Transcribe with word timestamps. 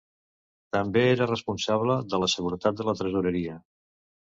També 0.77 1.03
era 1.09 1.27
responsable 1.31 1.99
de 2.15 2.21
la 2.25 2.31
seguretat 2.37 2.83
de 2.83 2.91
la 2.91 2.99
tresoreria. 3.03 3.63